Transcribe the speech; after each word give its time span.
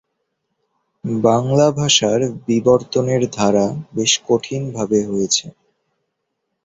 বাংলা 1.23 1.67
ভাষার 1.71 2.19
বিবর্তনের 2.47 3.21
ধারা 3.31 3.65
বেশ 3.93 4.13
কঠিন 4.27 4.61
ভাবে 4.75 4.99
হয়েছে। 5.05 5.45